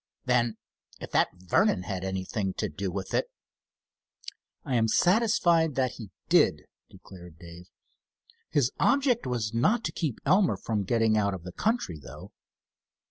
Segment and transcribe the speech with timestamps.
[0.25, 0.57] "Then
[0.99, 3.29] if that Vernon had anything to do with it——"
[4.65, 7.67] "I am satisfied that he did," declared Dave.
[8.49, 12.31] "His object was not to keep Elmer from getting out of the country, though."